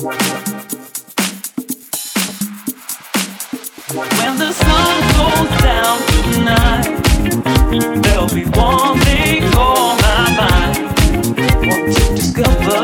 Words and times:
When 0.00 0.08
the 4.38 4.50
sun 4.52 5.00
goes 5.12 5.50
down 5.60 6.00
tonight, 6.32 6.88
there'll 8.02 8.32
be 8.32 8.44
one 8.56 8.98
thing 9.00 9.44
on 9.56 10.00
my 10.00 10.24
mind. 10.40 10.76
Want 11.68 11.92
to 11.92 12.04
discover 12.16 12.80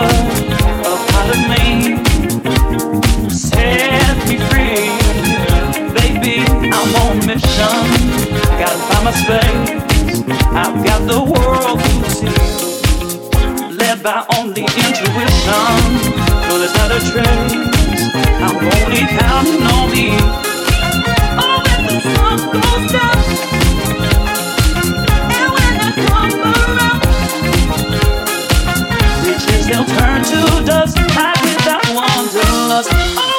a 0.84 0.96
part 1.08 1.28
of 1.32 1.40
me. 1.48 1.64
Set 3.30 4.16
me 4.28 4.36
free, 4.50 4.92
baby. 5.94 6.44
I'm 6.70 6.92
on 6.96 7.16
mission. 7.24 7.76
Gotta 8.60 8.78
find 8.92 9.04
my 9.06 9.12
space. 9.12 9.70
I've 10.52 10.76
got 10.84 11.00
the 11.08 11.20
world 11.24 11.80
to 11.80 12.10
see. 12.10 12.28
Led 13.74 14.02
by 14.02 14.18
only 14.36 14.64
intuition 14.64 16.25
there's 16.66 16.78
not 16.78 16.90
a 16.90 16.98
trace. 16.98 17.52
I'm 18.42 18.56
only 18.56 19.06
counting 19.06 19.62
on 19.62 19.90
me. 19.92 20.06
Oh, 21.38 21.62
when 21.64 21.80
the 21.86 22.00
sun 22.00 22.38
goes 22.52 22.84
down, 22.92 23.18
and 25.30 25.50
when 25.54 25.74
I 25.78 25.90
come 26.06 26.34
around, 26.42 27.02
riches 29.24 29.64
they'll 29.66 29.84
turn 29.84 30.20
to 30.24 30.40
dust, 30.64 30.96
hide 30.98 31.40
without 31.44 31.86
wanderlust. 31.94 32.90
Oh, 32.92 33.35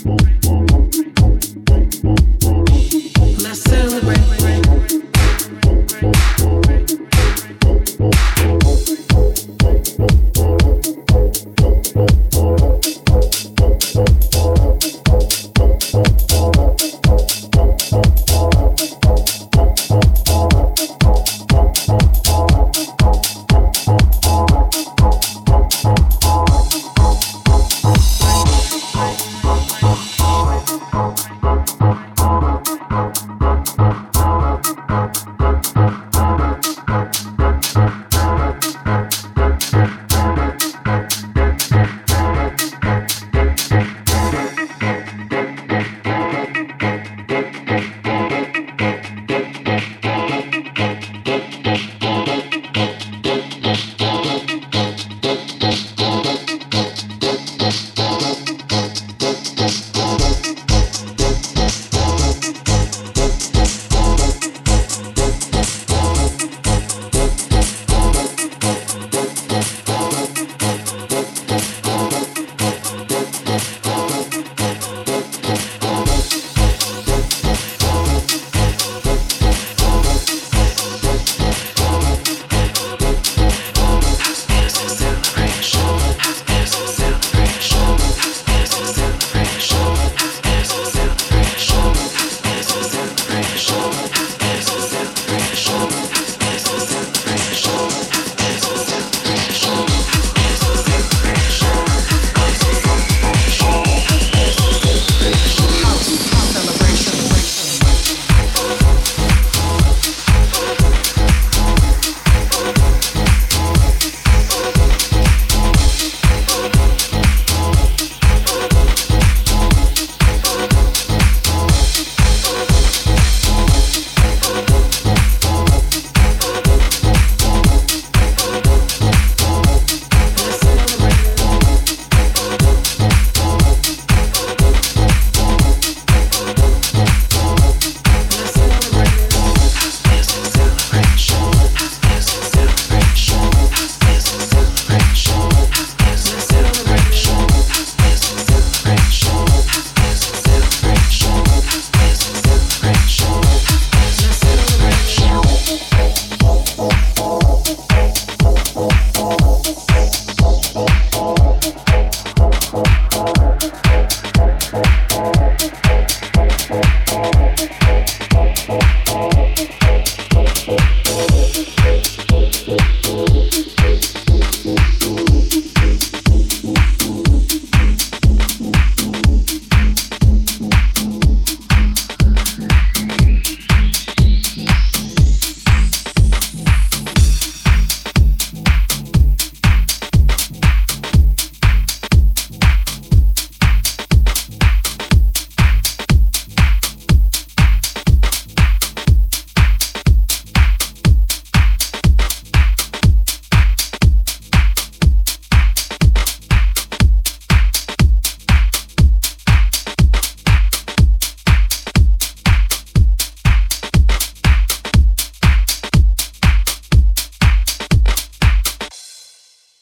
smoke. 0.00 0.29